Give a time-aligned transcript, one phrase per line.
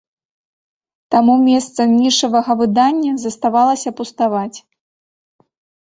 [1.15, 4.57] Таму месца нішавага выдання заставалася пуставаць.